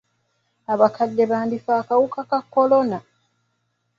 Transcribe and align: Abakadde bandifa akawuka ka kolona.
Abakadde 0.73 1.23
bandifa 1.31 1.71
akawuka 1.81 2.19
ka 2.29 2.39
kolona. 2.53 2.97